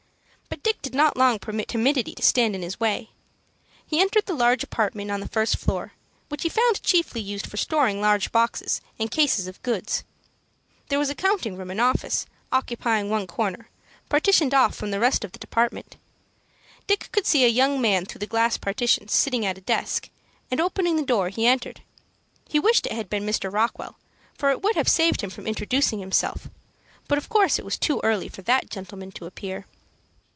[0.49, 3.09] But Dick did not long permit timidity to stand in his way.
[3.87, 5.93] He entered the large apartment on the first floor,
[6.27, 10.03] which he found chiefly used for storing large boxes and cases of goods.
[10.89, 13.69] There was a counting room and office, occupying one corner,
[14.09, 15.95] partitioned off from the rest of the department.
[16.85, 20.09] Dick could see a young man through the glass partition sitting at a desk;
[20.51, 21.81] and, opening the door, he entered.
[22.49, 23.51] He wished it had been Mr.
[23.51, 23.97] Rockwell,
[24.37, 26.49] for it would have saved him from introducing himself;
[27.07, 29.65] but of course it was too early for that gentleman to appear.